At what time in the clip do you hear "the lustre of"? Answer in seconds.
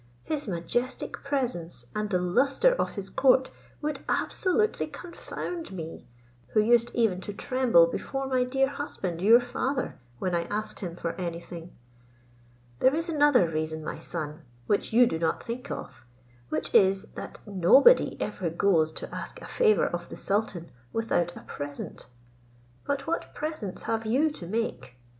2.09-2.93